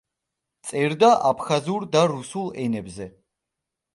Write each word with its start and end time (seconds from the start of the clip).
წერდა 0.69 1.09
აფხაზურ 1.31 1.85
და 1.97 2.03
რუსულ 2.13 2.49
ენებზე. 2.65 3.11